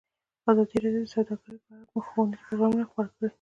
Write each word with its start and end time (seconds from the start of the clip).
ازادي 0.49 0.77
راډیو 0.83 1.03
د 1.05 1.11
سوداګري 1.13 1.57
په 1.63 1.69
اړه 1.81 1.99
ښوونیز 2.07 2.41
پروګرامونه 2.45 2.83
خپاره 2.89 3.09
کړي. 3.15 3.29